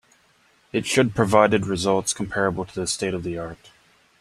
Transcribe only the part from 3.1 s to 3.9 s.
of the art.